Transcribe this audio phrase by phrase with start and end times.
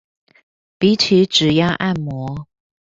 [0.79, 2.47] 比起指壓按摩